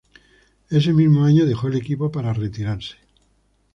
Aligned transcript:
Ese 0.71 0.93
mismo 0.93 1.25
año 1.25 1.45
dejó 1.45 1.67
el 1.67 1.75
equipo 1.75 2.11
para 2.11 2.33
retirarse. 2.33 2.95